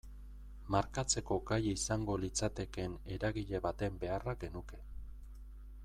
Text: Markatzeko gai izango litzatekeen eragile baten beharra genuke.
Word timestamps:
Markatzeko 0.75 1.35
gai 1.51 1.59
izango 1.73 2.15
litzatekeen 2.23 2.97
eragile 3.19 3.63
baten 3.67 4.01
beharra 4.07 4.37
genuke. 4.47 4.83